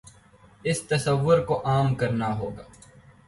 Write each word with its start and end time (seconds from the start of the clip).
اس 0.63 0.81
تصور 0.87 1.37
کو 1.39 1.61
عام 1.65 1.93
کرنا 1.95 2.29
ہو 2.39 2.49
گا۔ 2.57 2.63